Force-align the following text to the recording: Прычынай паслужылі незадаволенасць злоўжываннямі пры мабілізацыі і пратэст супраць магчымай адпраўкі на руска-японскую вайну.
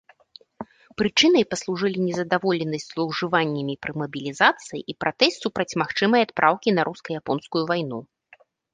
Прычынай 1.01 1.43
паслужылі 1.51 1.99
незадаволенасць 2.07 2.87
злоўжываннямі 2.93 3.75
пры 3.85 3.93
мабілізацыі 4.05 4.85
і 4.95 4.99
пратэст 5.05 5.37
супраць 5.49 5.71
магчымай 5.85 6.21
адпраўкі 6.31 6.69
на 6.83 6.91
руска-японскую 6.93 7.63
вайну. 7.73 7.99